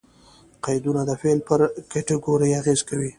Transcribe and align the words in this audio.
قیدونه 0.65 1.01
د 1.09 1.11
فعل 1.21 1.39
پر 1.47 1.59
کېټګوري 1.91 2.49
اغېز 2.59 2.79
کوي. 2.89 3.09